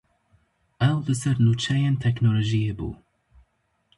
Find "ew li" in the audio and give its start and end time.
0.89-1.15